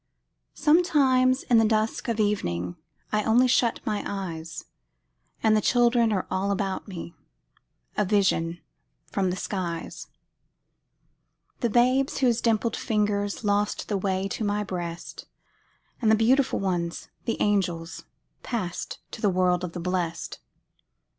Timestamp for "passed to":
18.41-19.21